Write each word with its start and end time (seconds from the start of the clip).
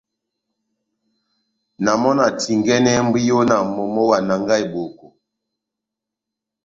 Na 1.83 1.91
mɔ́ 2.01 2.13
na 2.17 2.25
tingɛnɛhɛ 2.41 3.01
mbwiyo 3.07 3.37
na 3.49 3.55
momó 3.73 4.01
wa 4.09 4.17
Nanga-Eboko. 4.27 5.05